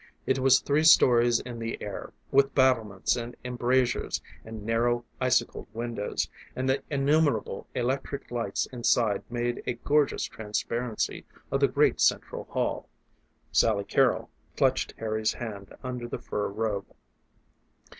[0.25, 6.27] It was three stories in the air, with battlements and embrasures and narrow icicled windows,
[6.55, 12.89] and the innumerable electric lights inside made a gorgeous transparency of the great central hall.
[13.51, 16.87] Sally Carrol clutched Harry's hand under the fur robe.